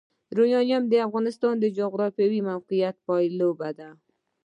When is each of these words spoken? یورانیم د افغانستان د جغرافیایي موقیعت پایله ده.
یورانیم 0.35 0.83
د 0.87 0.93
افغانستان 1.07 1.53
د 1.59 1.65
جغرافیایي 1.77 2.39
موقیعت 2.49 2.95
پایله 3.07 3.49
ده. 3.79 3.89